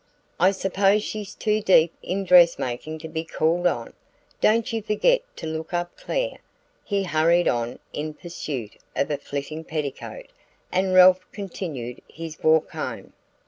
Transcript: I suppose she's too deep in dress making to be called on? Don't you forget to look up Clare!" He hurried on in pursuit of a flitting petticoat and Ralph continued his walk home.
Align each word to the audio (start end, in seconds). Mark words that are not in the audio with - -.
I 0.39 0.49
suppose 0.49 1.03
she's 1.03 1.35
too 1.35 1.61
deep 1.61 1.93
in 2.01 2.23
dress 2.23 2.57
making 2.57 2.97
to 3.01 3.07
be 3.07 3.23
called 3.23 3.67
on? 3.67 3.93
Don't 4.41 4.73
you 4.73 4.81
forget 4.81 5.21
to 5.37 5.45
look 5.45 5.75
up 5.75 5.95
Clare!" 5.95 6.39
He 6.83 7.03
hurried 7.03 7.47
on 7.47 7.77
in 7.93 8.15
pursuit 8.15 8.77
of 8.95 9.11
a 9.11 9.17
flitting 9.17 9.63
petticoat 9.63 10.31
and 10.71 10.95
Ralph 10.95 11.19
continued 11.31 12.01
his 12.09 12.41
walk 12.41 12.71
home. 12.71 13.13